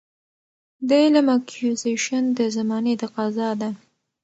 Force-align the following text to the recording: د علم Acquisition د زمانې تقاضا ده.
د 0.87 0.89
علم 1.03 1.27
Acquisition 1.37 2.23
د 2.37 2.39
زمانې 2.55 2.93
تقاضا 3.03 3.49
ده. 3.61 3.69